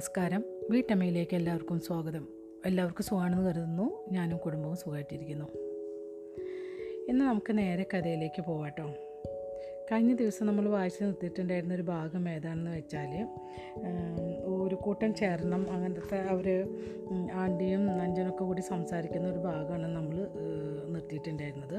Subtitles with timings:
[0.00, 0.44] നമസ്കാരം.
[0.70, 2.26] വീട്ടമ്മയിലേക്ക് എല്ലാവർക്കും സ്വാഗതം.
[2.66, 4.06] എല്ലാവർക്കും സുഖമാണെന്ന് കരുതുന്നു.
[4.12, 5.44] ഞാനും കുടുംബവും സുഖമായിട്ടിരിക്കുന്നു.
[7.08, 8.86] ഇന്ന് നമുക്ക് നേരെ കഥയിലേക്ക് പോവാട്ടോ.
[9.92, 13.28] കഴിഞ്ഞ ദിവസം നമ്മൾ വായിച്ചു നിർത്തിയിട്ടുണ്ടായിരുന്ന ഒരു ഭാഗം ഏതാണെന്ന് വെച്ചാൽ
[14.44, 16.78] ഒരു കൂട്ടം ചേരണം അങ്ങനത്തെ അവർ
[17.32, 20.28] ആണ്ടിയും നഞ്ചനൊക്കെ കൂടി സംസാരിക്കുന്ന ഒരു ഭാഗമാണ് നമ്മൾ
[20.88, 21.76] നിർത്തിയിട്ടുണ്ടായിരുന്നത്.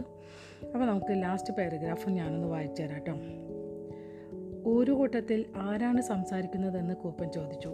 [0.65, 3.15] അപ്പോൾ നമുക്ക് ലാസ്റ്റ് പാരഗ്രാഫ് ഞാനൊന്ന് വായിച്ചു തരാം കേട്ടോ
[4.71, 7.73] ഒരു കൂട്ടത്തിൽ ആരാണ് സംസാരിക്കുന്നതെന്ന് കൂപ്പൻ ചോദിച്ചു.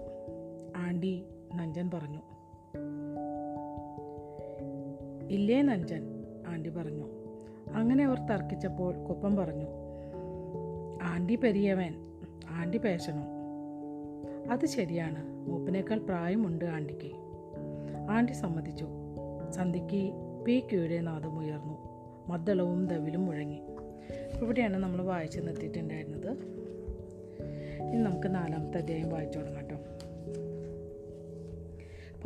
[0.97, 1.23] ആന്റി
[1.55, 2.21] നഞ്ചൻ പറഞ്ഞു.
[5.29, 7.05] ഇല്ലേ നഞ്ചൻ ആന്റി പറഞ്ഞു.
[7.73, 9.65] അങ്ങനെ അവർ തർക്കിച്ചപ്പോൾ കുപ്പം പറഞ്ഞു.
[11.01, 11.95] ആന്റി പെരിയവൻ
[12.49, 13.23] ആന്റി പേശണു
[14.51, 17.11] അത് ശരിയാണ് മൂപ്പനേക്കാൾ പ്രായമുണ്ട് ആന്റിക്ക്.
[18.09, 18.87] ആന്റി സമ്മതിച്ചു.
[19.49, 20.13] സന്ധിക്ക്
[20.70, 21.77] ക്യൂടെ നാദമുയർന്നു
[22.27, 23.61] മദ്ദളവും ദവിലും മുഴങ്ങി.
[24.41, 26.57] ഇവിടെയാണ് നമ്മൾ വായിച്ചു നിർത്തിയിട്ടുണ്ടായിരുന്നത്
[27.82, 29.66] ഇനി നമുക്ക് നാലാമത്തെ അധ്യായം വായിച്ചു തുടങ്ങാം.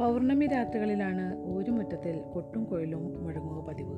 [0.02, 3.94] പൗർണമി രാത്രികളിലാണ് ഊരുമുറ്റത്തിൽ കൊട്ടും കൊയിലും മുഴങ്ങുക പതിവ്.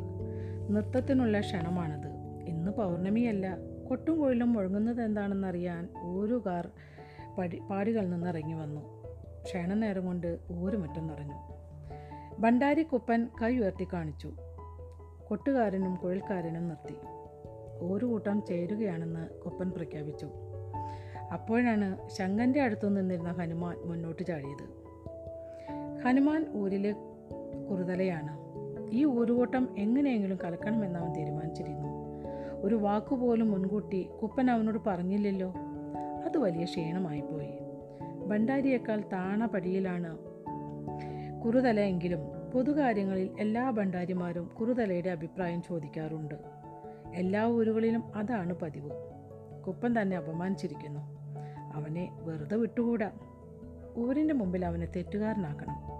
[0.69, 2.07] നൃത്തത്തിനുള്ള ക്ഷണമാണത്.
[2.47, 3.57] ഇന്ന് പൗർണമിയല്ല.
[3.89, 6.69] കൊട്ടും കൊയിലും മുഴങ്ങുന്നത് എന്താണെന്നറിയാൻ ഊരുകാർ
[7.37, 9.03] പടി പാടികളിൽ നിന്ന് ഇറങ്ങി വന്നു.
[9.43, 11.37] ക്ഷണനേരം കൊണ്ട് ഊരുമുറ്റം നിറഞ്ഞു.
[12.39, 14.33] ഭണ്ഡാരിക്കുപ്പൻ കൈ ഉയർത്തി കാണിച്ചു.
[15.27, 16.95] കൊട്ടുകാരനും കുഴൽക്കാരനും നിർത്തി.
[17.79, 20.27] ഒരു കൂട്ടം ചേരുകയാണെന്ന് കുപ്പൻ പ്രഖ്യാപിച്ചു.
[21.33, 24.82] അപ്പോഴാണ് ശങ്കന്റെ അടുത്തു നിന്നിരുന്ന ഹനുമാൻ മുന്നോട്ട് ചാടിയത്.
[26.05, 26.91] ഹനുമാൻ ഊരിലെ
[27.71, 28.37] കുറുതലയാണ്.
[28.91, 31.87] ഈ ഊരുകൂട്ടം എങ്ങനെയെങ്കിലും കലക്കണമെന്ന് അവൻ തീരുമാനിച്ചിരുന്നു.
[32.61, 35.53] ഒരു വാക്കുപോലും മുൻകൂട്ടി കുപ്പൻ അവനോട് പറഞ്ഞില്ലല്ലോ.
[36.25, 37.51] അത് വലിയ ക്ഷീണമായിപ്പോയി.
[38.27, 40.17] ഭണ്ഡാരിയേക്കാൾ താണ പടിയിലാണ്
[41.45, 42.19] കുറുതല എങ്കിലും
[42.53, 46.35] പൊതുകാര്യങ്ങളിൽ എല്ലാ ഭണ്ഡാരിമാരും കുറുതലയുടെ അഭിപ്രായം ചോദിക്കാറുണ്ട്.
[47.15, 48.91] എല്ലാ ഊരുകളിലും അതാണ് പതിവ്.
[49.67, 51.01] കുപ്പൻ തന്നെ അപമാനിച്ചിരിക്കുന്നു.
[51.73, 53.11] അവനെ വെറുതെ വിട്ടുകൂടാ?
[53.97, 55.92] ഊരിന്റെ മുമ്പിൽ അവനെ തെറ്റുകാരനാക്കണം.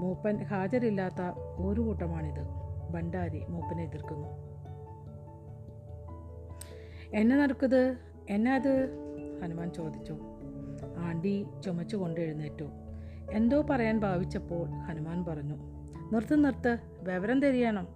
[0.00, 1.20] മൂപ്പൻ ഹാജരില്ലാത്ത
[1.66, 2.66] ഒരു കൂട്ടമാണിത്.
[2.90, 4.28] ഭണ്ഡാരി മൂപ്പനെ എതിർക്കുന്നു.
[7.14, 7.96] എന്നെ നടക്കുന്നത്
[8.30, 8.88] എന്നെ അത്?
[9.42, 10.18] ഹനുമാൻ ചോദിച്ചു.
[10.96, 12.64] ആണ്ടി ചുമച്ചുകൊണ്ട് എഴുന്നേറ്റു.
[13.32, 15.54] എന്തോ പറയാൻ ഭാവിച്ചപ്പോൾ ഹനുമാൻ പറഞ്ഞു.
[16.12, 16.78] നിർത്ത് നിർത്ത്.
[17.02, 17.88] വിവരം തരിയണം.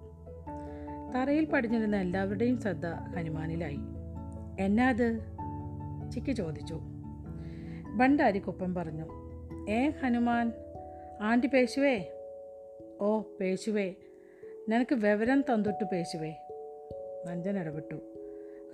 [1.15, 3.78] തറയിൽ പടിഞ്ഞിരുന്ന എല്ലാവരുടെയും ശ്രദ്ധ ഹനുമാനിലായി.
[4.60, 5.21] എന്നാ അത്?
[6.12, 6.81] ചിക്കി ചോദിച്ചു.
[7.97, 9.05] ഭണ്ഡാരിക്കൊപ്പം പറഞ്ഞു.
[9.71, 10.53] ഏ ഹനുമാൻ
[11.21, 12.13] ആന്റി പേശുവേ?
[13.01, 13.95] ഓ പേശുവേ.
[14.69, 16.35] നിനക്ക് വിവരം തന്നിട്ട് പേശുവേ.
[17.27, 17.97] നഞ്ചൻ ഇടപെട്ടു.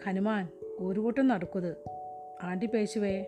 [0.05, 0.49] ഹനുമാൻ
[0.81, 1.77] ഊരുകൂട്ടം നടക്കുത്
[2.43, 3.27] ആന്റി പേശുവേ.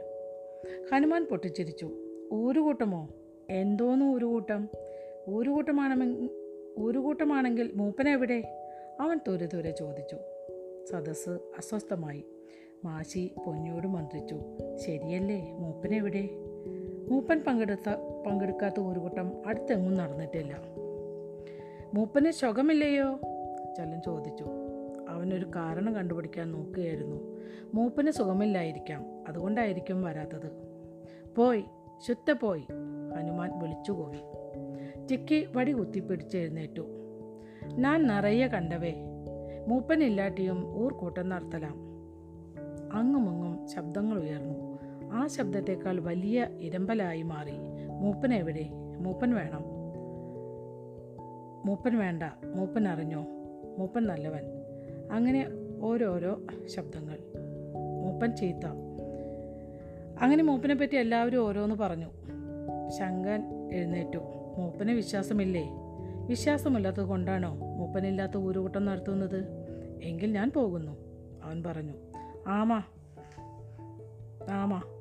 [0.93, 1.91] ഹനുമാൻ പൊട്ടിച്ചിരിച്ചു.
[2.33, 3.09] ഊരുകൂട്ടമോ
[3.51, 4.69] എന്തോന്ന് ഊരുകൂട്ടം
[5.29, 6.31] ഊരുകൂട്ടമാണെങ്കിൽ
[6.79, 8.69] ഊരുകൂട്ടമാണെങ്കിൽ മൂപ്പനെവിടെ
[9.01, 10.17] അവൻ തുരെ തുരെ ചോദിച്ചു.
[10.91, 12.25] സദസ്സ് അസ്വസ്ഥമായി.
[12.85, 14.41] മാശി പൊന്നിയോട് മന്ത്രിച്ചു.
[14.77, 15.53] ശരിയല്ലേ?
[15.53, 16.29] മൂപ്പനെവിടെ
[17.11, 17.91] മൂപ്പൻ പങ്കെടുത്ത
[18.27, 20.57] പങ്കെടുക്കാത്ത ഊരുകൂട്ടം അടുത്തെങ്ങും നടന്നിട്ടില്ല.
[21.95, 23.19] മൂപ്പന് ശുഖമില്ലയോ
[23.77, 24.45] ചലൻ ചോദിച്ചു.
[25.09, 27.41] അവനൊരു കാരണം കണ്ടുപിടിക്കാൻ നോക്കുകയായിരുന്നു.
[27.75, 29.05] മൂപ്പന് സുഖമില്ലായിരിക്കാം.
[29.29, 30.51] അതുകൊണ്ടായിരിക്കും വരാത്തത്.
[31.37, 31.65] പോയി.
[32.07, 32.67] ശുദ്ധ പോയി.
[33.17, 34.19] ഹനുമാൻ വിളിച്ചു കൂവി
[35.07, 36.87] ചിക്കി വടി കുത്തിപ്പിടിച്ചെഴുന്നേറ്റു.
[37.67, 38.95] ഞാൻ നിറയെ കണ്ടവേ.
[39.69, 41.75] മൂപ്പനില്ലാട്ടിയും ഊർക്കൂട്ടം നടത്തലാം.
[42.93, 44.78] അങ്ങുമങ്ങും ശബ്ദങ്ങൾ ഉയർന്നു.
[45.13, 47.53] ആ ശബ്ദത്തേക്കാൾ വലിയ ഇരമ്പലായി മാറി.
[48.01, 48.69] മൂപ്പൻ എവിടെ?
[49.01, 49.65] മൂപ്പൻ വേണം.
[51.67, 52.23] മൂപ്പൻ വേണ്ട.
[52.57, 53.27] മൂപ്പൻ അറിഞ്ഞോ?
[53.79, 54.43] മൂപ്പൻ നല്ലവൻ.
[55.13, 55.47] അങ്ങനെ
[55.81, 57.19] ഓരോരോ ശബ്ദങ്ങൾ.
[58.03, 58.67] മൂപ്പൻ ചീത്ത.
[60.21, 62.07] അങ്ങനെ മൂപ്പനെ പറ്റി എല്ലാവരും ഓരോന്ന് പറഞ്ഞു.
[62.99, 64.19] ശങ്കൻ എഴുന്നേറ്റു.
[64.59, 65.71] മൂപ്പന് വിശ്വാസമില്ലേ?
[66.27, 69.45] വിശ്വാസമില്ലാത്തത് കൊണ്ടാണോ മൂപ്പനില്ലാത്ത ഊരുകൂട്ടം നടത്തുന്നത്?
[70.03, 70.93] എങ്കിൽ ഞാൻ പോകുന്നു.
[71.45, 71.93] അവൻ പറഞ്ഞു.
[72.47, 72.83] ആമാ.
[74.51, 74.98] ആമാ.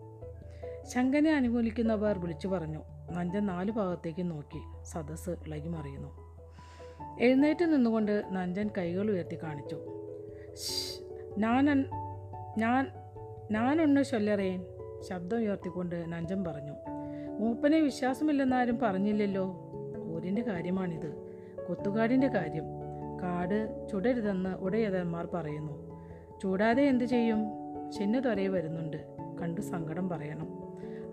[0.93, 2.79] ശങ്കനെ അനുകൂലിക്കുന്നവർ വിളിച്ചു പറഞ്ഞു.
[3.11, 4.83] നഞ്ചൻ നാലു ഭാഗത്തേക്ക് നോക്കി.
[4.83, 6.27] സദസ്സ് ഇളകി മറിയുന്നു
[7.19, 9.77] എഴുന്നേറ്റ് നിന്നുകൊണ്ട് നഞ്ചൻ കൈകൾ ഉയർത്തി കാണിച്ചു.
[11.37, 11.85] ഞാൻ
[12.57, 12.91] ഞാൻ
[13.51, 14.65] ഞാനൊന്ന് ചൊല്ലറേൻ
[15.09, 16.73] ശബ്ദം ഉയർത്തിക്കൊണ്ട് നഞ്ചൻ പറഞ്ഞു.
[17.39, 19.71] മൂപ്പനെ വിശ്വാസമില്ലെന്നാരും പറഞ്ഞില്ലല്ലോ.
[20.15, 21.27] ഊരിന്റെ കാര്യമാണിത്.
[21.67, 22.63] കൊത്തുകാടിന്റെ കാര്യം.
[23.23, 26.05] കാട് ചുടരുതെന്ന് ഉടയതന്മാർ പറയുന്നു.
[26.43, 27.39] ചൂടാതെ എന്തു ചെയ്യും?
[27.91, 29.17] ചിന്നതൊരേ വരുന്നുണ്ട്.
[29.41, 30.66] കണ്ടു സങ്കടം പറയണം.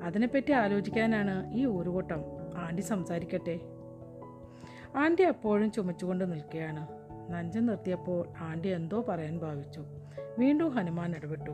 [0.05, 2.21] അതിനെപ്പറ്റി ആലോചിക്കാനാണ് ഈ ഊരുകൂട്ടം
[2.57, 3.61] ആന്റി സംസാരിക്കട്ടെ.
[4.97, 6.87] ആന്റി അപ്പോഴും ചുമച്ചുകൊണ്ട് നിൽക്കുകയാണ്.
[7.31, 9.85] നഞ്ചൻ നിർത്തിയപ്പോൾ ആന്റി എന്തോ പറയാൻ ഭാവിച്ചു.
[10.39, 11.51] വീണ്ടും ഹനുമാൻ ഇടപെട്ടു.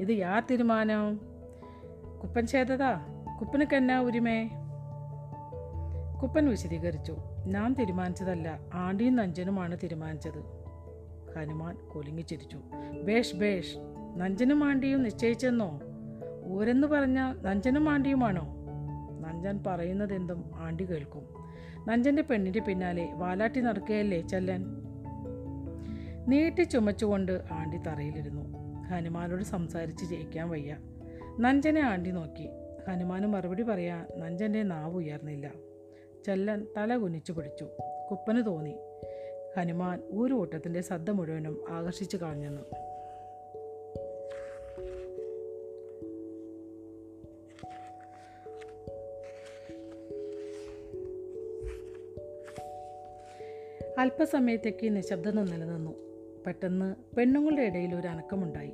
[0.00, 1.20] ഇത് യാർ തീരുമാനം?
[2.22, 3.06] കുപ്പൻ ചെയ്തതാ
[3.40, 4.50] കുപ്പനക്ക് എന്നാ ഉരിമേ?
[6.22, 7.16] കുപ്പൻ വിശദീകരിച്ചു.
[7.46, 10.58] ഞാൻ തീരുമാനിച്ചതല്ല ആണ്ടിയും നഞ്ചനുമാണ് തീരുമാനിച്ചത്.
[11.38, 12.60] ഹനുമാൻ കൊലിങ്ങിച്ചിരിച്ചു.
[13.02, 13.76] ബേഷ് ബേഷ്
[14.16, 15.80] നഞ്ചനും ആണ്ടിയും നിശ്ചയിച്ചെന്നോ?
[16.48, 18.54] ഊരെന്ന് പറഞ്ഞ നഞ്ചനും ആണ്ടിയുമാണോ?
[19.20, 21.28] നഞ്ചൻ പറയുന്നതെന്തും ആണ്ടി കേൾക്കും.
[21.88, 24.64] നഞ്ചന്റെ പെണ്ണിന്റെ പിന്നാലെ വാലാട്ടി നടക്കുകയല്ലേ ചെല്ലൻ?
[26.28, 28.58] നീട്ടി ചുമച്ചുകൊണ്ട് ആണ്ടി തറയിലിരുന്നു.
[28.82, 30.76] ഹനുമാനോട് സംസാരിച്ച് ജയിക്കാൻ വയ്യ.
[31.40, 32.48] നഞ്ചനെ ആണ്ടി നോക്കി.
[32.88, 35.50] ഹനുമാന് മറുപടി പറയാൻ നഞ്ചന്റെ നാവ് ഉയർന്നില്ല.
[36.26, 37.66] ചെല്ലൻ തല കുനിച്ചു പിടിച്ചു.
[38.10, 38.76] കുപ്പന് തോന്നി.
[39.56, 42.62] ഹനുമാൻ ഊരുകൂട്ടത്തിന്റെ ശ്രദ്ധ മുഴുവനും ആകർഷിച്ചു കളഞ്ഞെന്ന്.
[53.98, 55.90] അല്പസമയത്തേക്ക് നിശബ്ദത നിലനിന്നു.
[56.46, 58.72] പെട്ടെന്ന് പെണ്ണുങ്ങളുടെ ഇടയിൽ ഒരു അനക്കമുണ്ടായി.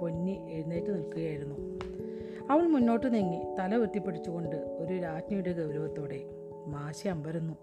[0.00, 1.78] പൊന്നി എഴുന്നേറ്റ് നിൽക്കുകയായിരുന്നു.
[2.50, 6.24] അവൾ മുന്നോട്ട് നീങ്ങി തല ഉയർത്തിപ്പിടിച്ചുകൊണ്ട് ഒരു രാജ്ഞിയുടെ ഗൗരവത്തോടെ
[6.66, 7.56] മാശി അമ്പരന്നു.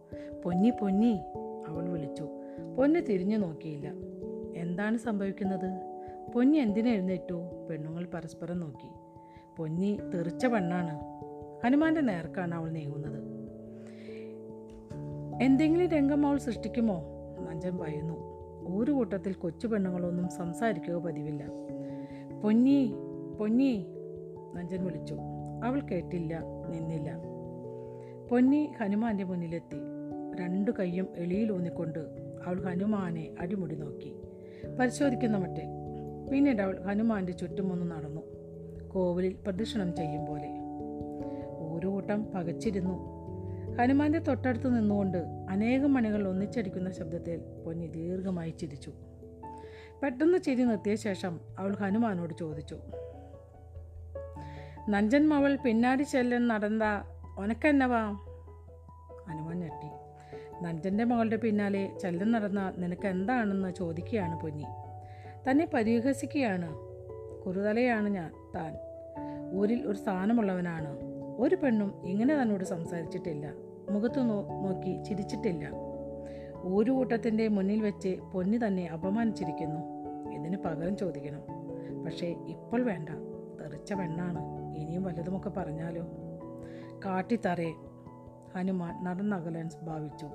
[0.44, 1.20] പൊന്നി പൊന്നി
[1.68, 2.30] അവൾ വിളിച്ചു.
[2.78, 3.90] പൊന്നി തിരിഞ്ഞു നോക്കിയില്ല.
[4.56, 5.82] എന്താണ് സംഭവിക്കുന്നത്?
[6.32, 8.90] പൊന്നി എന്തിനെഴുന്നേറ്റു പെണ്ണുങ്ങൾ പരസ്പരം നോക്കി.
[9.58, 11.00] പൊന്നി തെറിച്ച പെണ്ണാണ്.
[11.66, 13.33] ഹനുമാന്റെ നേർക്കാണ് അവൾ നീങ്ങുന്നത്.
[15.42, 17.04] എന്തെങ്കിലും രംഗം അവൾ സൃഷ്ടിക്കുമോ?
[17.50, 18.34] നഞ്ചൻ ഭയന്നു
[18.76, 21.44] ഒരു കൂട്ടത്തിൽ കൊച്ചു പെണ്ണുങ്ങളൊന്നും സംസാരിക്കുക പതിവില്ല.
[22.44, 22.94] പൊന്നി
[23.40, 23.88] പൊന്നി
[24.56, 25.16] നഞ്ചൻ വിളിച്ചു.
[25.64, 26.40] അവൾ കേട്ടില്ല
[26.70, 27.18] നിന്നില്ല.
[28.32, 29.78] പൊന്നി ഹനുമാന്റെ മുന്നിലെത്തി.
[30.40, 32.00] രണ്ടു കൈയും എളിയിൽ ഊന്നിക്കൊണ്ട്
[32.46, 34.16] അവൾ ഹനുമാനെ അടിമുടി നോക്കി.
[34.80, 35.68] പരിശോധിക്കുന്ന മട്ടെ.
[36.32, 38.22] പിന്നീട് അവൾ ഹനുമാന്റെ ചുറ്റുമൊന്ന് നടന്നു.
[38.88, 40.50] കോവിലിൽ പ്രദക്ഷിണം ചെയ്യും പോലെ.
[41.74, 43.13] ഒരു കൂട്ടം പകച്ചിരുന്നു.
[43.80, 45.18] ഹനുമാന്റെ തൊട്ടടുത്ത് നിന്നുകൊണ്ട്
[45.50, 48.94] അനേകം മണികൾ ഒന്നിച്ചടിക്കുന്ന ശബ്ദത്തിൽ പൊന്നി ദീർഘമായി ചിരിച്ചു.
[50.04, 52.80] പെട്ടെന്ന് ചിരി നിർത്തിയ ശേഷം അവൾ ഹനുമാനോട് ചോദിച്ചു
[54.90, 57.04] നഞ്ചൻ മവൾ പിന്നാടി ചെല്ലൻ നടന്ന
[57.38, 58.12] ഒനക്കെന്നവാ?
[59.30, 59.88] ഹനുമാൻ ഞെട്ടി
[60.64, 64.66] നഞ്ചന്റെ മകളുടെ പിന്നാലെ ചെല്ലൻ നടന്ന നിനക്ക് എന്താണെന്ന് ചോദിക്കുകയാണ് പൊന്നി.
[65.52, 66.76] തന്നെ പരിഹസിക്കുകയാണ്.
[67.46, 68.76] കുറുതലയാണ് ഞാൻ താൻ.
[69.60, 71.13] ഊരിൽ ഒരു സ്ഥാനമുള്ളവനാണ്.
[71.38, 73.54] ഒരു പെണ്ണും ഇങ്ങനെ തന്നോട് സംസാരിച്ചിട്ടില്ല.
[73.90, 75.70] മുഖത്തു നോ നോക്കി ചിരിച്ചിട്ടില്ല.
[76.56, 79.80] ഒരു കൂട്ടത്തിന്റെ മുന്നിൽ വെച്ച് പൊന്നി തന്നെ അപമാനിച്ചിരിക്കുന്നു.
[80.32, 81.42] ഇതിന് പകരം ചോദിക്കണം.
[82.04, 83.10] പക്ഷേ ഇപ്പോൾ വേണ്ട.
[83.62, 84.40] തെറിച്ച പെണ്ണാണ്.
[84.76, 86.06] ഇനിയും വല്ലതുമൊക്കെ പറഞ്ഞാലോ?
[87.06, 87.74] കാട്ടിത്തറേ.
[88.56, 90.28] ഹനുമാൻ നടന്നകലാൻ ഭാവിച്ചു.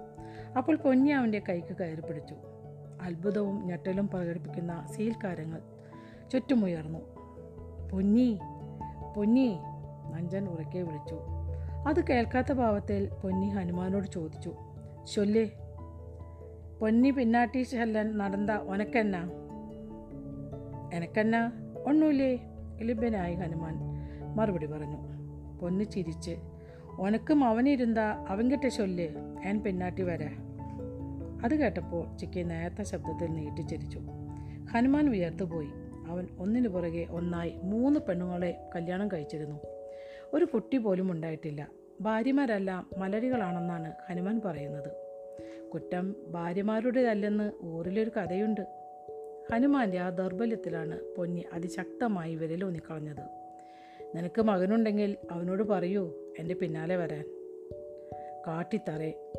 [0.57, 2.35] അപ്പോൾ പൊന്നി അവന്റെ കൈക്ക് കയറി പിടിച്ചു.
[3.03, 5.63] അത്ഭുതവും ഞെട്ടലും പ്രകടിപ്പിക്കുന്ന സീൽക്കാരങ്ങൾ
[6.33, 6.99] ചുറ്റുമുയർന്നു.
[7.93, 8.39] പൊന്നി
[9.17, 9.59] പൊന്നി
[10.19, 11.21] നഞ്ചൻ ഉറക്കെ വിളിച്ചു.
[11.89, 14.55] അത് കേൾക്കാത്ത ഭാവത്തിൽ പൊന്നി ഹനുമാനോട് ചോദിച്ചു
[15.15, 15.53] ചൊല്ലേ
[16.81, 19.31] പൊന്നി പിന്നാട്ടി ചെല്ലൻ നടന്ന ഒനക്കെന്ന?
[20.93, 21.53] എനക്കെന്ന?
[21.87, 22.35] ഒന്നുമില്ലേ
[22.81, 23.79] എലിബനായി ഹനുമാൻ
[24.37, 24.97] മറുപടി പറഞ്ഞു.
[25.59, 26.37] പൊന്നു ചിരിച്ച്
[27.01, 30.31] ഉനക്കും അവനിരുന്ന അവൻകിട്ട ചൊല്ല് ഞാൻ പിന്നാട്ടി വരാ?
[31.45, 34.01] അത് കേട്ടപ്പോൾ ചിക്കി നേരത്തെ ശബ്ദത്തിൽ നീട്ടിച്ചിരിച്ചു
[34.73, 35.69] ഹനുമാൻ ഉയർത്തുപോയി
[36.09, 39.78] അവൻ ഒന്നിനു പുറകെ ഒന്നായി മൂന്ന് പെണ്ണുങ്ങളെ കല്യാണം കഴിച്ചിരുന്നു.
[40.35, 41.69] ഒരു കുട്ടി പോലും ഉണ്ടായിട്ടില്ല.
[42.01, 45.09] ഭാര്യമാരെല്ലാം മലരികളാണെന്നാണ് ഹനുമാൻ പറയുന്നത്.
[45.75, 48.61] കുറ്റം ഭാര്യമാരുടേതല്ലെന്ന് ഊരിലൊരു കഥയുണ്ട്.
[49.53, 53.39] ഹനുമാന്റെ ആ ദൗർബല്യത്തിലാണ് പൊന്നി അതിശക്തമായി വിരലൂന്നിക്കളഞ്ഞത്
[54.17, 57.25] നിനക്ക് മകനുണ്ടെങ്കിൽ അവനോട് പറയൂ എന്റെ പിന്നാലെ വരാൻ.
[58.47, 59.33] കാട്ടിത്തറേ.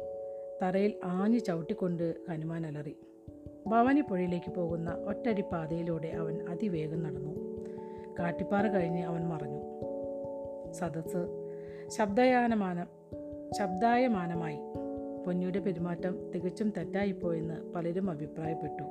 [0.62, 2.95] തറയിൽ ആഞ്ഞു ചവിട്ടിക്കൊണ്ട് ഹനുമാൻ അലറി.
[3.68, 7.66] ഭവാനിപ്പുഴയിലേക്ക് പോകുന്ന ഒറ്റടി പാതയിലൂടെ അവൻ അതിവേഗം നടന്നു.
[8.19, 9.58] കാട്ടിപ്പാറ കഴിഞ്ഞ് അവൻ മറഞ്ഞു.
[10.71, 11.49] സദസ്
[11.88, 12.88] ശബ്ദയാനമാനം
[13.59, 14.59] ശബ്ദായമാനമായി.
[15.26, 18.83] പൊന്നിയുടെ പെരുമാറ്റം തികച്ചും തെറ്റായിപ്പോയെന്ന് പലരും അഭിപ്രായപ്പെട്ടു.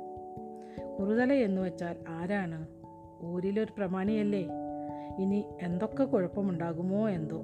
[1.01, 2.67] കുറുതല എന്ന് വെച്ചാൽ ആരാണ്?
[3.25, 4.49] ഊരിലൊരു പ്രമാണിയല്ലേ?
[5.19, 7.43] ഇനി എന്തൊക്കെ കുഴപ്പമുണ്ടാകുമോ എന്തോ.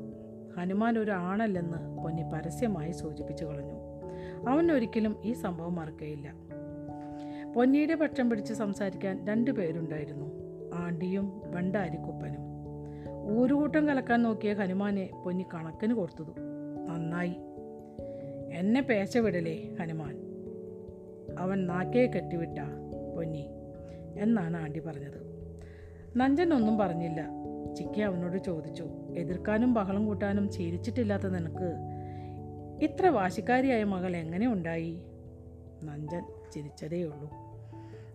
[0.57, 3.75] ഹനുമാൻ ഒരു ആണല്ലെന്ന് പൊന്നി പരസ്യമായി സൂചിപ്പിച്ചു കളഞ്ഞു.
[4.49, 6.35] അവൻ ഒരിക്കലും ഈ സംഭവം മറക്കയില്ല.
[7.53, 10.27] പൊന്നിയുടെ പക്ഷം പിടിച്ച് സംസാരിക്കാൻ രണ്ടു പേരുണ്ടായിരുന്നു.
[10.75, 11.43] ആണ്ടിയും
[13.25, 16.41] ഭണ്ഡാരിക്കുപ്പനും ഊരുകൂട്ടം കലക്കാൻ നോക്കിയ ഹനുമാനെ പൊന്നി കണക്കിന് കൊടുത്തതു.
[16.89, 17.35] നന്നായി.
[18.55, 20.21] എന്നെ പേശ വിടലേ ഹനുമാൻ.
[21.39, 22.59] അവൻ നാക്കയെ കെട്ടിവിട്ട
[23.17, 23.47] പൊന്നി
[24.19, 25.21] എന്നാണ് ആണ്ടി പറഞ്ഞത്.
[26.17, 27.27] നഞ്ചൻ ഒന്നും പറഞ്ഞില്ല.
[27.75, 31.75] ചിക്കി അവനോട് ചോദിച്ചു എതിർക്കാനും ബഹളം കൂട്ടാനും ശീലിച്ചിട്ടില്ലാത്ത നിനക്ക്
[32.83, 35.03] ഇത്ര വാശിക്കാരിയായ മകൾ എങ്ങനെ ഉണ്ടായി?
[35.83, 37.31] നഞ്ചൻ ചിരിച്ചതേയുള്ളൂ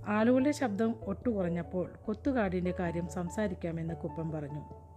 [0.08, 4.89] ആളുകളുടെ ശബ്ദം ഒട്ടു കുറഞ്ഞപ്പോൾ കൊത്തുകാടിന്റെ കാര്യം സംസാരിക്കാമെന്ന് കുപ്പം പറഞ്ഞു.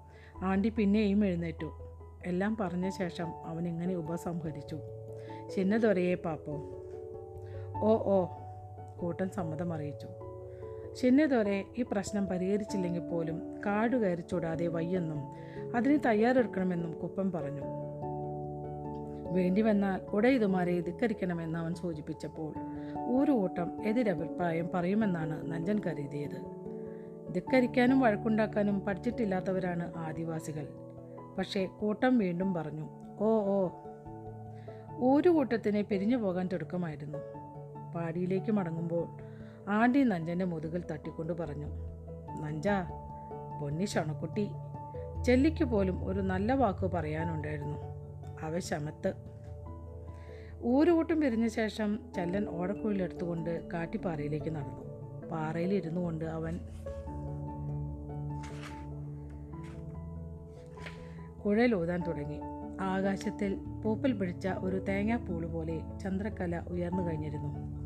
[0.43, 1.71] ആണ്ടി പിന്നെയും എഴുന്നേറ്റു.
[2.27, 4.79] എല്ലാം പറഞ്ഞ ശേഷം അവൻ ഇങ്ങനെ ഉപസംഹരിച്ചു.
[5.57, 6.85] ചിന്നതൊരയെ പാപ്പോ.
[7.83, 8.27] ഓ ഓ
[9.01, 10.09] കൂട്ടൻ സമ്മതം അറിയിച്ചു.
[10.95, 15.19] ചിന്നതൊരെ ഈ പ്രശ്നം പരിഹരിച്ചില്ലെങ്കിൽ പോലും കാട് കയറി ചൂടാതെ വയ്യെന്നും
[15.77, 17.63] അതിന് തയ്യാറെടുക്കണമെന്നും കുപ്പൻ പറഞ്ഞു.
[19.33, 22.55] വേണ്ടി വന്നാൽ ഉടയിതുമാരെ ധിക്കരിക്കണമെന്ന് അവൻ സൂചിപ്പിച്ചപ്പോൾ
[23.17, 26.62] ഒരു കൂട്ടം എതിരഭിപ്രായം പറയുമെന്നാണ് നഞ്ചൻ കരുതിയത്.
[27.33, 30.69] ധിക്കരിക്കാനും വഴക്കുണ്ടാക്കാനും പഠിച്ചിട്ടില്ലാത്തവരാണ് ആദിവാസികൾ.
[31.39, 32.89] പക്ഷേ കൂട്ടം വീണ്ടും പറഞ്ഞു
[33.21, 33.69] ഓ ഓ.
[35.13, 37.19] ഒരു കൂട്ടത്തിനെ പിരിഞ്ഞു പോകാൻ തിടുക്കമായിരുന്നു.
[37.95, 39.09] പാടിയിലേക്ക് മടങ്ങുമ്പോൾ
[39.69, 41.67] ആണ്ടി നഞ്ചന്റെ മുതുകിൽ തട്ടിക്കൊണ്ട് പറഞ്ഞു
[42.41, 42.69] നഞ്ച
[43.61, 44.49] പൊന്നി ഷണക്കുട്ടി
[45.25, 47.79] ചെല്ലിക്ക് പോലും ഒരു നല്ല വാക്ക് പറയാനുണ്ടായിരുന്നു.
[48.43, 49.15] അവ ശമത്ത്.
[50.65, 54.93] ഊരുകൂട്ടം പിരിഞ്ഞ ശേഷം ചെല്ലൻ ഓടക്കുഴലെടുത്തുകൊണ്ട് കാട്ടിപ്പാറയിലേക്ക് നടന്നു.
[55.29, 56.61] പാറയിൽ ഇരുന്നു കൊണ്ട് അവൻ
[61.45, 62.41] കുഴലൂതാൻ തുടങ്ങി.
[62.81, 67.83] ആകാശത്തിൽ പൂപ്പൽ പിടിച്ച ഒരു തേങ്ങാപ്പൂൾ പോലെ ചന്ദ്രക്കല ഉയർന്നു കഴിഞ്ഞിരുന്നു.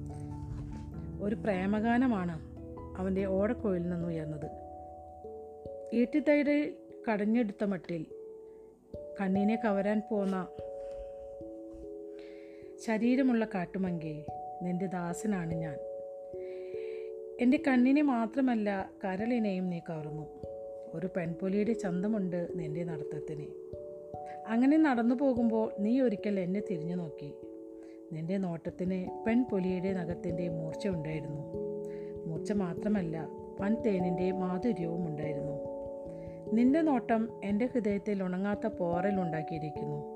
[1.24, 2.40] ഒരു പ്രേമഗാനമാണ്
[2.98, 4.50] അവന്റെ ഓടക്കുഴലിൽ നിന്ന് ഉയർന്നത്.
[5.92, 6.72] ഈട്ടിത്തൈര്
[7.10, 8.06] കടഞ്ഞെടുത്ത മട്ടിൽ
[9.20, 10.48] കണ്ണിനെ കവരാൻ പോന്ന
[12.86, 14.26] ശരീരമുള്ള കാട്ടുമങ്കെ
[14.62, 15.78] നിന്റെ ദാസനാണ് ഞാൻ.
[17.40, 20.45] എന്റെ കണ്ണിനെ മാത്രമല്ല കരളിനെയും നീ കവർന്നു.
[20.94, 23.46] ഒരു പെൺപുലിയുടെ ചന്തമുണ്ട് നിന്റെ നടത്തത്തിന്.
[24.48, 27.34] അങ്ങനെ നടന്നു പോകുമ്പോൾ നീ ഒരിക്കൽ എന്നെ തിരിഞ്ഞു നോക്കി.
[28.12, 31.42] നിന്റെ നോട്ടത്തിന് പെൺപുലിയുടെ നഖത്തിന്റെ മൂർച്ച ഉണ്ടായിരുന്നു.
[32.26, 33.28] മൂർച്ച മാത്രമല്ല
[33.60, 35.76] വൻ തേനിന്റെ മാധുര്യവും ഉണ്ടായിരുന്നു.
[36.52, 40.14] നിന്റെ നോട്ടം എന്റെ ഹൃദയത്തിൽ ഉണങ്ങാത്ത പോറൽ ഉണ്ടാക്കിയിരിക്കുന്നു.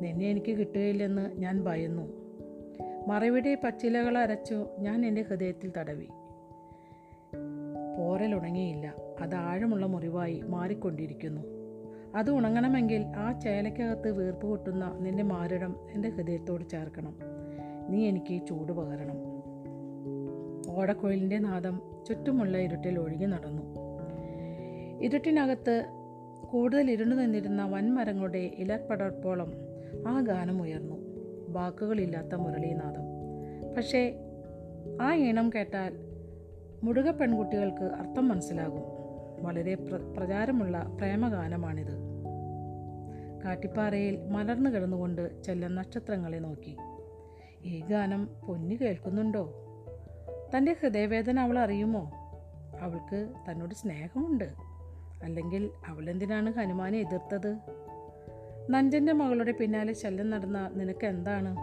[0.00, 2.20] നിന്നെ എനിക്ക് കിട്ടുകയില്ലെന്ന് ഞാൻ ഭയന്നു.
[3.06, 6.08] മറവിടെ പച്ചിലകൾ അരച്ചു ഞാൻ എന്റെ ഹൃദയത്തിൽ തടവി.
[7.98, 8.94] പോറൽ ഉണങ്ങിയില്ല.
[9.20, 11.42] അത് ആഴമുള്ള മുറിവായി മാറിക്കൊണ്ടിരിക്കുന്നു.
[12.14, 17.18] അത് ഉണങ്ങണമെങ്കിൽ ആ ചേലക്കകത്ത് വീർപ്പ് കൊട്ടുന്ന നിന്റെ മാരടം എന്റെ ഹൃദയത്തോട് ചേർക്കണം.
[17.88, 19.16] നീ എനിക്ക് ചൂട് പകരണം.
[20.76, 23.62] ഓടക്കുഴലിന്റെ നാദം ചുറ്റുമുള്ള ഇരുട്ടിൽ ഒഴുകി നടന്നു.
[25.02, 25.84] ഇരുട്ടിനകത്ത്
[26.50, 29.52] കൂടുതൽ ഇരുണ്ടു നിന്നിരുന്ന വൻമരങ്ങളുടെ ഇലപ്പടർപ്പോളം
[30.08, 30.96] ആ ഗാനം ഉയർന്നു.
[31.48, 33.02] വാക്കുകളില്ലാത്ത മുരളീനാദം
[33.76, 34.18] പക്ഷേ
[35.00, 35.96] ആ ഈണം കേട്ടാൽ
[36.84, 38.99] മുടുക പെൺകുട്ടികൾക്ക് അർത്ഥം മനസ്സിലാകും.
[39.40, 42.10] വളരെ പ്ര പ്രചാരമുള്ള പ്രേമഗാനമാണിത്.
[43.44, 46.76] കാട്ടിപ്പാറയിൽ മലർന്നു കിടന്നുകൊണ്ട് ചെല്ല നക്ഷത്രങ്ങളെ നോക്കി.
[47.64, 49.66] ഈ ഗാനം പൊന്നു കേൾക്കുന്നുണ്ടോ?
[50.56, 52.10] തന്റെ ഹൃദയവേദന അവൾ അറിയുമോ?
[52.80, 54.52] അവൾക്ക് തന്നോട് സ്നേഹമുണ്ട്.
[55.22, 57.58] അല്ലെങ്കിൽ അവളെന്തിനാണ് ഹനുമാനെ എതിർത്തത്?
[58.70, 61.56] നഞ്ചന്റെ മകളുടെ പിന്നാലെ ശല്യം നടന്ന നിനക്ക് എന്താണ്?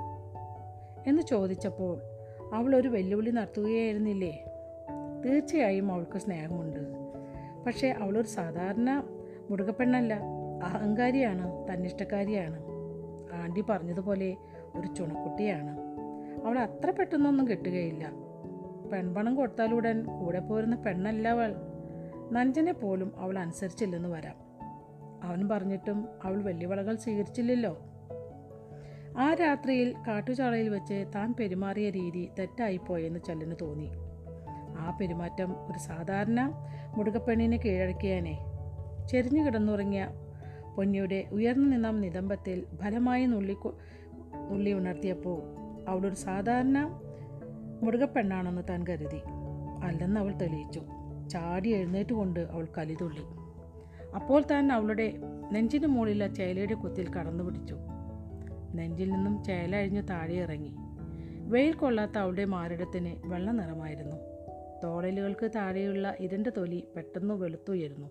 [1.09, 2.01] എന്ന് ചോദിച്ചപ്പോൾ
[2.53, 4.45] അവൾ ഒരു വെല്ലുവിളി നടത്തുകയായിരുന്നില്ലേ?
[5.25, 6.96] തീർച്ചയായും അവൾക്ക് സ്നേഹമുണ്ട്.
[7.67, 9.03] പക്ഷേ അവളൊരു സാധാരണ
[9.49, 10.19] മുടുകപ്പെണ്ണല്ല
[10.63, 12.63] അഹങ്കാരിയാണ് തന്നിഷ്ടക്കാരിയാണ്.
[13.33, 14.37] ആണ്ടി പറഞ്ഞതുപോലെ
[14.75, 15.77] ഒരു ചുണക്കുട്ടിയാണ്.
[16.45, 18.11] അവൾ അത്ര പെട്ടെന്നൊന്നും കിട്ടുകയില്ല.
[18.93, 21.55] പെൺപണം കൊടുത്താലുടൻ കൂടെ പോരുന്ന പെണ്ണല്ല അവൾ.
[22.31, 24.35] നഞ്ചനെ പോലും അവൾ അനുസരിച്ചില്ലെന്ന് വരാം.
[25.23, 27.77] അവൻ പറഞ്ഞിട്ടും അവൾ വെള്ളിവളകൾ സ്വീകരിച്ചില്ലല്ലോ.
[29.17, 34.06] ആ രാത്രിയിൽ കാട്ടുചാളയിൽ വെച്ച് താൻ പെരുമാറിയ രീതി തെറ്റായിപ്പോയെന്ന് ചല്ലന് തോന്നി.
[34.77, 36.53] ആ പെരുമാറ്റം ഒരു സാധാരണ
[36.97, 38.39] മുടുകപ്പെണ്ണിനെ കീഴടക്കിയാനെ.
[39.09, 40.09] ചെരിഞ്ഞു കിടന്നുറങ്ങിയ
[40.75, 43.57] പൊന്നിയുടെ ഉയർന്നു നിന്ന നിതംബത്തിൽ ഫലമായി നുള്ളി
[44.51, 45.41] നുള്ളി ഉണർത്തിയപ്പോൾ
[45.89, 46.99] അവളൊരു സാധാരണ
[47.83, 49.21] മുടുകപ്പെണ്ണാണെന്ന് താൻ കരുതി.
[49.83, 50.81] അല്ലെന്ന് അവൾ തെളിയിച്ചു.
[51.29, 53.23] ചാടി എഴുന്നേറ്റുകൊണ്ട് അവൾ കലിതുള്ളി
[54.15, 55.13] അപ്പോൾ താൻ അവളുടെ
[55.51, 57.77] നെഞ്ചിന് മുകളിലെ ചേലയുടെ കുത്തിൽ കടന്നു പിടിച്ചു.
[58.73, 60.75] നെഞ്ചിൽ നിന്നും ചേല അഴിഞ്ഞ് താഴെ ഇറങ്ങി.
[61.49, 64.15] വെയിൽ കൊള്ളാത്ത അവളുടെ മാറിടത്തിന് വെള്ള നിറമായിരുന്നു.
[64.83, 68.07] തോളലുകൾക്ക് താഴെയുള്ള ഇരുണ്ട തൊലി പെട്ടെന്ന് വെളുത്തുയരുന്നു.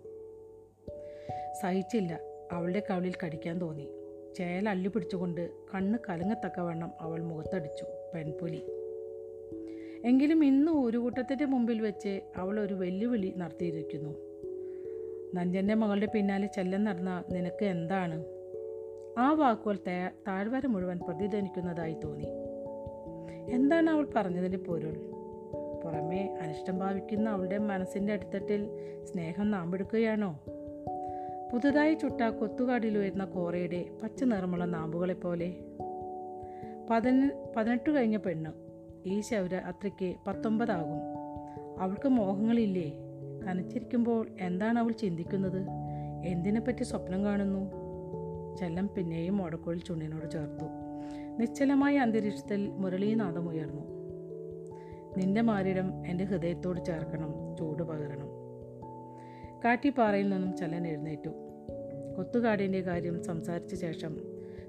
[1.63, 2.21] സഹിച്ചില്ല.
[2.53, 3.89] അവളുടെ കവിളിൽ കടിക്കാൻ തോന്നി.
[4.37, 7.85] ചേല അള്ളി പിടിച്ചുകൊണ്ട് കണ്ണ് കലങ്ങത്തക്കവണ്ണം അവൾ മുഖത്തടിച്ചു.
[8.15, 8.63] പെൺപുലി.
[10.05, 14.11] എങ്കിലും ഇന്ന് ഒരു കൂട്ടത്തിന്റെ മുമ്പിൽ വെച്ച് അവൾ ഒരു വെല്ലുവിളി നടത്തിയിരിക്കുന്നു.
[15.35, 18.25] നഞ്ചന്റെ മകളുടെ പിന്നാലെ ചെല്ലം നടന്ന നിനക്ക് എന്താണ്?
[19.19, 19.79] ആ വാക്കുകൾ
[20.29, 22.27] താഴ്വര മുഴുവൻ പ്രതിധ്വനിക്കുന്നതായി തോന്നി.
[23.55, 25.16] എന്താണ് അവൾ പറഞ്ഞതിന്റെ പൊരുൾ?
[25.97, 28.69] പുറമേ അനിഷ്ടം ഭാവിക്കുന്ന അവളുടെ മനസ്സിന്റെ അടിത്തട്ടിൽ
[29.05, 30.41] സ്നേഹം നാമ്പെടുക്കുകയാണോ
[31.53, 35.55] പുതുതായി ചുട്ട കൊത്തുകാടിൽ വരുന്ന കോറയുടെ പച്ച നിറമുള്ള നാമ്പുകളെപ്പോലെ
[36.91, 38.51] പതിന പതിനെട്ട് കഴിഞ്ഞ പെണ്ണ്.
[39.07, 41.01] ഈ ശൗരാത്രിക്ക് പത്തൊമ്പതാകും.
[41.79, 42.93] അവൾക്ക് മോഹങ്ങളില്ലേ?
[43.51, 45.67] തനിച്ചിരിക്കുമ്പോൾ എന്താണ് അവൾ ചിന്തിക്കുന്നത്?
[46.27, 47.71] എന്തിനെപ്പറ്റി സ്വപ്നം കാണുന്നു?
[48.57, 50.65] ചെല്ലം പിന്നെയും ഓടക്കോളിൽ ചുണ്ടിനോട് ചേർത്തു.
[51.39, 53.96] നിശ്ചലമായ അന്തരീക്ഷത്തിൽ മുരളീനാഥം ഉയർന്നു.
[55.17, 58.27] നിന്റെ മാരിടം എന്റെ ഹൃദയത്തോട് ചേർക്കണം ചൂട് പകരണം.
[59.65, 61.29] കാട്ടിപ്പാറയിൽ നിന്നും ചലൻ എഴുന്നേറ്റു.
[62.17, 64.21] കൊത്തുകാടിന്റെ കാര്യം സംസാരിച്ച ശേഷം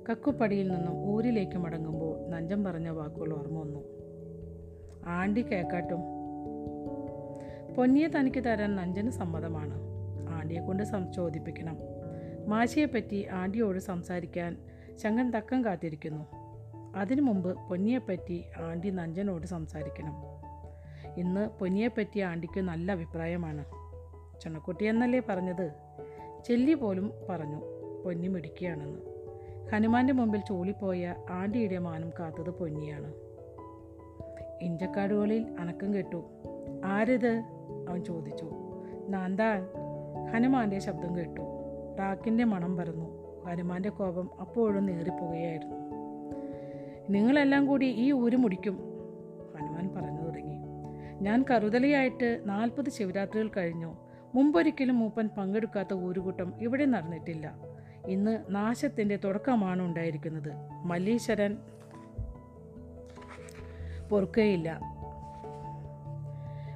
[0.10, 3.80] കക്കുപ്പടിയിൽ നിന്നും ഊരിലേക്ക് മടങ്ങുമ്പോൾ നഞ്ചം പറഞ്ഞ വാക്കുകൾ ഓർമ്മ വന്നു.
[5.06, 6.00] ആണ്ടി കേക്കാട്ടും.
[7.76, 9.76] പൊന്നിയെ തനിക്ക് തരാൻ നഞ്ചന് സമ്മതമാണ്.
[10.30, 10.84] ആണ്ടിയെ കൊണ്ട്
[11.16, 11.78] ചോദിപ്പിക്കണം.
[12.48, 14.58] മാഷിയെപ്പറ്റി ആണ്ടിയോട് സംസാരിക്കാൻ
[14.96, 16.26] ശങ്കൻ തക്കം കാത്തിരിക്കുന്നു.
[16.96, 20.37] അതിനു മുമ്പ് പൊന്നിയെപ്പറ്റി ആണ്ടി നഞ്ചനോട് സംസാരിക്കണം.
[21.18, 23.66] ഇന്ന് പൊന്നിയെപ്പറ്റി ആണ്ടിക്ക് നല്ല അഭിപ്രായമാണ്.
[24.42, 25.72] ചുണക്കുട്ടി എന്നല്ലേ പറഞ്ഞത്?
[26.46, 27.62] ചെല്ലി പോലും പറഞ്ഞു
[28.06, 29.00] പൊന്നി മിടിക്കുകയാണെന്ന്
[29.74, 33.14] ഹനുമാന്റെ മുമ്പിൽ ചൂളിപ്പോയ ആണ്ടിയുടെ മാനം കാത്തത് പൊന്നിയാണ്.
[34.62, 36.24] ഇഞ്ചക്കാടുകളിൽ അനക്കം കെട്ടു.
[36.86, 37.44] ആരിത്?
[37.90, 38.50] അവൻ ചോദിച്ചു.
[39.10, 39.68] നാന്താൻ
[40.34, 41.42] ഹനുമാന്റെ ശബ്ദം കേട്ടു.
[42.00, 45.76] റാക്കിന്റെ മണം പറന്നു ഹനുമാന്റെ കോപം അപ്പോഴും നേറിപ്പോകുകയായിരുന്നു.
[47.10, 48.76] നിങ്ങളെല്ലാം കൂടി ഈ ഊര് മുടിക്കും
[49.60, 50.07] ഹനുമാൻ പറഞ്ഞു.
[51.22, 53.98] ഞാൻ കറുതലയായിട്ട് നാൽപ്പത് ശിവരാത്രികൾ കഴിഞ്ഞു.
[54.36, 57.54] മുമ്പൊരിക്കലും മൂപ്പൻ പങ്കെടുക്കാത്ത ഊരുകൂട്ടം ഇവിടെ നടന്നിട്ടില്ല.
[58.08, 60.52] ഇന്ന് നാശത്തിന്റെ തുടക്കമാണ് ഉണ്ടായിരിക്കുന്നത്.
[60.84, 61.58] മല്ലീശ്വരൻ
[64.10, 64.80] പൊറുക്കുകയില്ല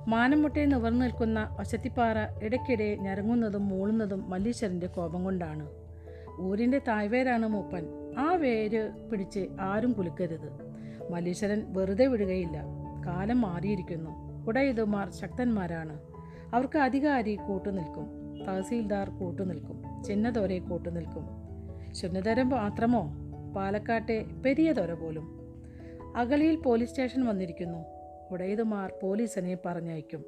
[0.07, 5.69] മാനമുട്ടെ നിവർന്നു നിൽക്കുന്ന ഒശത്തിപ്പാറ ഇടയ്ക്കിടെ ഞരങ്ങുന്നതും മൂളുന്നതും മല്ലീശ്വരന്റെ കോപം കൊണ്ടാണ്.
[6.41, 7.88] ഊരിന്റെ തായ്വേരാണ് മൂപ്പൻ.
[8.17, 10.50] ആ വേര് പിടിച്ച് ആരും കുലുക്കരുത്.
[11.12, 12.62] മല്ലീശ്വരൻ വെറുതെ വിടുകയില്ല.
[13.05, 14.31] കാലം മാറിയിരിക്കുന്നു.
[14.48, 16.00] ഉടയുതുമാർ ശക്തന്മാരാണ്.
[16.53, 21.27] അവർക്ക് അധികാരി കൂട്ടുനിൽക്കും തഹസീൽദാർ കൂട്ടുനിൽക്കും ചിന്നതോരെ കൂട്ടുനിൽക്കും
[21.93, 23.13] ശുന്നതരം മാത്രമോ?
[23.55, 25.41] പാലക്കാട്ടെ പെരിയ തൊര പോലും.
[26.15, 27.79] അഗളിയിൽ പോലീസ് സ്റ്റേഷൻ വന്നിരിക്കുന്നു.
[28.31, 30.25] ഉടയതുമാർ പോലീസിനെ പറഞ്ഞയക്കും.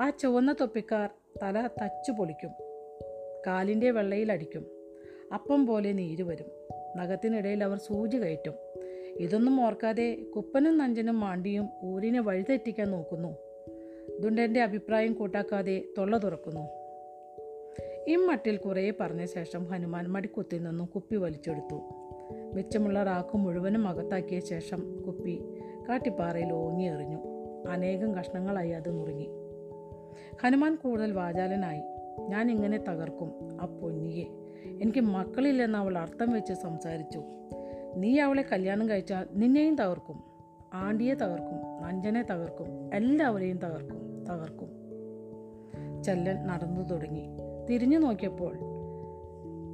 [0.00, 1.10] ആ ചുവന്ന തൊപ്പിക്കാർ
[1.42, 2.50] തല തച്ചു പൊളിക്കും.
[3.46, 4.66] കാലിന്റെ വെള്ളയിലടിക്കും
[5.34, 6.46] അപ്പം പോലെ നീര് വരും.
[6.96, 8.54] നഖത്തിനിടയിൽ അവർ സൂചി കയറ്റും.
[9.20, 13.49] ഇതൊന്നും ഓർക്കാതെ കുപ്പനും നഞ്ചനും മാണ്ടിയും ഊരിനെ വഴിതെറ്റിക്കാൻ നോക്കുന്നു.
[14.20, 16.60] ദുണ്ടന്റെ അഭിപ്രായം കൂട്ടാക്കാതെ തൊള്ള തുറക്കുന്നു.
[18.08, 21.80] ഇമ്മട്ടിൽ കുറേ പറഞ്ഞ ശേഷം ഹനുമാൻ മടിക്കുത്തിൽ നിന്നും കുപ്പി വലിച്ചെടുത്തു.
[22.54, 25.42] മിച്ചമുള്ള റാക്ക് മുഴുവനും അകത്താക്കിയ ശേഷം കുപ്പി
[25.88, 27.18] കാട്ടിപ്പാറയിൽ ഓങ്ങി എറിഞ്ഞു.
[27.70, 29.30] അനേകം കഷ്ണങ്ങളായി അത് മുറുങ്ങി.
[30.42, 31.80] ഹനുമാൻ കൂടുതൽ വാചാലനായി.
[32.28, 34.24] ഞാൻ ഇങ്ങനെ തകർക്കും ആ പൊന്നിയെ.
[34.82, 37.22] എനിക്ക് മക്കളില്ലെന്ന് അവൾ അർത്ഥം വെച്ച് സംസാരിച്ചു.
[37.96, 40.29] നീ അവളെ കല്യാണം കഴിച്ചാൽ നിന്നെയും തകർക്കും.
[40.74, 44.68] ആണ്ടിയെ തകർക്കും നഞ്ചനെ തകർക്കും എല്ലാവരെയും തകർക്കും തകർക്കും.
[46.02, 47.28] ചെല്ലൻ നടന്നു തുടങ്ങി.
[47.70, 48.56] തിരിഞ്ഞു നോക്കിയപ്പോൾ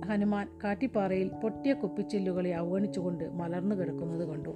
[0.05, 4.55] ഹനുമാൻ കാട്ടിപ്പാറയിൽ പൊട്ടിയ കുപ്പിച്ചില്ലുകളെ അവഗണിച്ചുകൊണ്ട് മലർന്നു കിടക്കുന്നത് കണ്ടു.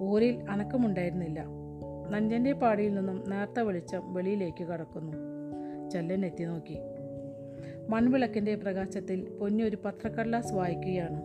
[0.00, 1.44] ഊരിൽ അനക്കമുണ്ടായിരുന്നില്ല.
[2.10, 5.12] നഞ്ചന്റെ പാടിയിൽ നിന്നും നേർത്ത വെളിച്ചം വെളിയിലേക്ക് കടക്കുന്നു.
[5.90, 6.78] ചെല്ലൻ എത്തി നോക്കി.
[7.88, 11.22] മൺവിളക്കിന്റെ പ്രകാശത്തിൽ പൊന്നി ഒരു പത്രക്കടലാസ് വായിക്കുകയാണ്.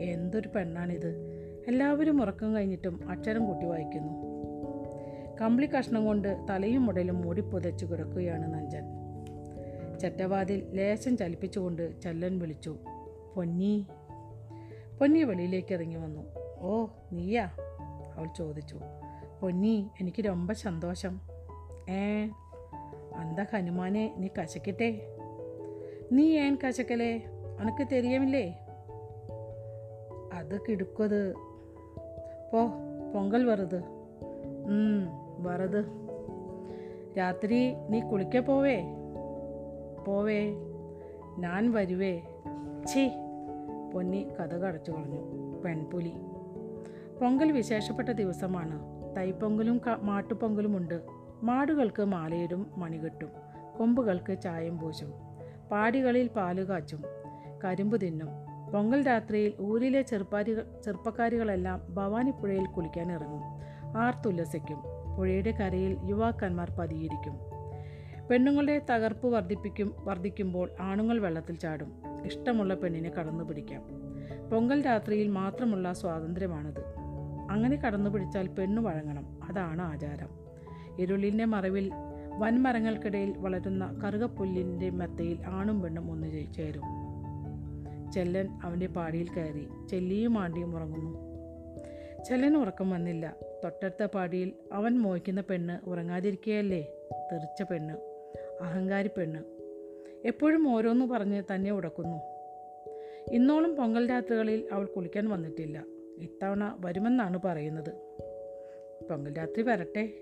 [0.00, 1.29] എന്തൊരു പെണ്ണാണിത്?
[1.70, 4.12] എല്ലാവരും ഉറക്കം കഴിഞ്ഞിട്ടും അക്ഷരം കൂട്ടി വായിക്കുന്നു.
[5.40, 8.82] കമ്പിളി കഷ്ണം കൊണ്ട് തലയും മുടലും മൂടിപ്പുതച്ചു കിടക്കുകയാണ് നഞ്ചൻ.
[9.98, 12.76] ചെറ്റവാതിൽ ലേശം ചലിപ്പിച്ചുകൊണ്ട് ചല്ലൻ വിളിച്ചു
[13.36, 13.86] പൊന്നി.
[15.00, 16.22] പൊന്നി വെളിയിലേക്ക് ഇറങ്ങി വന്നു.
[16.58, 17.48] ഓ നീയാ?
[18.14, 18.80] അവൾ ചോദിച്ചു.
[19.40, 21.20] പൊന്നി എനിക്ക് രൊമ്പ സന്തോഷം.
[21.90, 22.28] ഏ
[23.16, 25.16] അന്ത ഹനുമാനെ നീ കശക്കിട്ടേ?
[26.12, 27.22] നീ ഏൻ കശക്കലേ?
[27.60, 28.66] അനക്ക് തെരിയമില്ലേ?
[30.32, 31.49] അത് കിടുക്കത്
[32.52, 32.70] പോ
[33.14, 33.44] പൊങ്കൽ
[34.66, 35.08] ഉം,
[35.44, 35.84] വറുത്.
[37.18, 38.84] രാത്രി നീ കുളിക്ക പോവേ?
[40.06, 40.54] പോവേ.
[41.38, 42.20] ഞാൻ വരുവേ.
[42.86, 43.08] ഛീ.
[43.94, 45.20] പൊന്നി കഥ കടച്ചു കളഞ്ഞു.
[45.64, 46.12] പെൺപുലി.
[47.20, 48.82] പൊങ്കൽ വിശേഷപ്പെട്ട ദിവസമാണ്.
[49.16, 51.00] തൈപ്പൊങ്കലും മാട്ടുപൊങ്കലുമുണ്ട്
[51.42, 53.28] മാടുകൾക്ക് മാലയിടും മണികെട്ടും
[53.78, 55.12] കൊമ്പുകൾക്ക് ചായം പൂശും.
[55.70, 57.02] പാടികളിൽ പാൽ കാച്ചും.
[57.64, 58.49] കരിമ്പ് തിന്നും.
[58.72, 63.42] പൊങ്കൽ രാത്രിയിൽ ഊരിലെ ചെറുപ്പാരി ചെറുപ്പക്കാരികളെല്ലാം ഭവാനിപ്പുഴയിൽ കുളിക്കാൻ ഇറങ്ങും
[63.96, 64.78] ആർത്തുല്ലസിക്കും
[65.16, 67.38] പുഴയുടെ കരയിൽ യുവാക്കന്മാർ പതിയിരിക്കും.
[68.30, 71.92] പെണ്ണുങ്ങളുടെ തകർപ്പ് വർദ്ധിപ്പിക്കും വർദ്ധിക്കുമ്പോൾ ആണുങ്ങൾ വെള്ളത്തിൽ ചാടും.
[72.24, 73.82] ഇഷ്ടമുള്ള പെണ്ണിനെ കടന്നു പിടിക്കാം.
[74.50, 76.80] പൊങ്കൽ രാത്രിയിൽ മാത്രമുള്ള സ്വാതന്ത്ര്യമാണിത്.
[77.50, 79.42] അങ്ങനെ കടന്നു പിടിച്ചാൽ പെണ്ണു വഴങ്ങണം.
[79.50, 80.28] അതാണ് ആചാരം.
[80.98, 81.90] ഇരുളിന്റെ മറവിൽ
[82.38, 86.99] വൻമരങ്ങൾക്കിടയിൽ വളരുന്ന കറുകപ്പുല്ലിന്റെ മെത്തയിൽ ആണും പെണ്ണും ഒന്നു ചേരും.
[88.12, 91.30] ചെല്ലൻ അവന്റെ പാടിയിൽ കയറി ചെല്ലിയും ആണ്ടിയും ഉറങ്ങുന്നു.
[92.24, 93.36] ചെല്ലൻ ഉറക്കം വന്നില്ല.
[93.64, 96.92] തൊട്ടടുത്ത പാടിയിൽ അവൻ മോഹിക്കുന്ന പെണ്ണ് ഉറങ്ങാതിരിക്കുകയല്ലേ
[97.32, 97.94] തെറിച്ച പെണ്ണ്.
[98.62, 99.42] അഹങ്കാരി പെണ്ണ്.
[100.26, 102.16] എപ്പോഴും ഓരോന്ന് പറഞ്ഞ് തന്നെ ഉടക്കുന്നു.
[103.32, 105.84] ഇന്നോളം പൊങ്കൽ രാത്രികളിൽ അവൾ കുളിക്കാൻ വന്നിട്ടില്ല.
[106.18, 107.90] ഇത്തവണ വരുമെന്നാണ് പറയുന്നത്.
[109.10, 110.12] പൊങ്കൽ രാത്രി വരട്ടെ.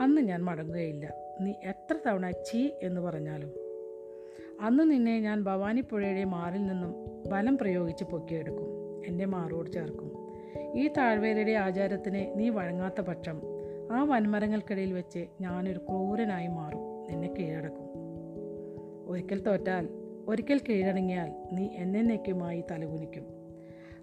[0.00, 1.14] അന്ന് ഞാൻ മടങ്ങുകയില്ല.
[1.40, 3.69] നീ എത്ര തവണ ചീ എന്ന് പറഞ്ഞാലും.
[4.60, 6.94] അന്ന് നിന്നെ ഞാൻ ഭവാനിപ്പുഴയുടെ മാറിൽ നിന്നും
[7.30, 8.66] ബലം പ്രയോഗിച്ച് പൊക്കിയെടുക്കും.
[9.06, 10.12] എന്റെ മാറോട് ചേർക്കും.
[10.74, 13.40] ഈ താഴ്വേരയുടെ ആചാരത്തിന് നീ വഴങ്ങാത്ത പക്ഷം
[13.92, 16.78] ആ വൻമരങ്ങൾക്കിടയിൽ വെച്ച് ഞാനൊരു ക്രൂരനായി മാറും.
[16.78, 17.86] നിന്നെ കീഴടക്കും.
[19.06, 19.88] ഒരിക്കൽ തോറ്റാൽ
[20.28, 23.26] ഒരിക്കൽ കീഴടങ്ങിയാൽ നീ എന്നേക്കുമായി തലകുനിക്കും.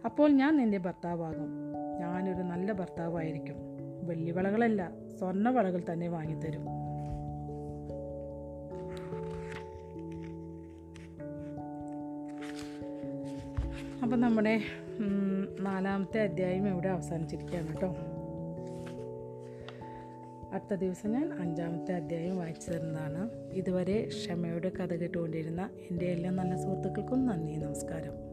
[0.05, 1.49] അപ്പോൾ ഞാൻ നിന്റെ ഭർത്താവാകും.
[1.99, 3.55] ഞാനൊരു നല്ല ഭർത്താവായിരിക്കും.
[4.03, 6.65] വെള്ളിവളകളല്ല സ്വർണവളകൾ തന്നെ വാങ്ങിത്തരും.
[14.07, 14.61] അപ്പം നമ്മുടെ
[15.59, 17.87] നാലാമത്തെ അധ്യായം ഇവിടെ അവസാനിച്ചിരിക്കുകയാണ് കേട്ടോ.
[20.51, 23.29] അടുത്ത ദിവസം ഞാൻ അഞ്ചാമത്തെ അധ്യായം വായിച്ചു തരുന്നതാണ്.
[23.53, 28.26] ഇതുവരെ ക്ഷമയുടെ കഥ കേട്ടുകൊണ്ടിരുന്ന എന്റെ എല്ലാ നല്ല സുഹൃത്തുക്കൾക്കും നന്ദി നമസ്കാരം.